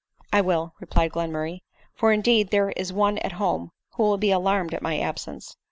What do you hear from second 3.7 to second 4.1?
who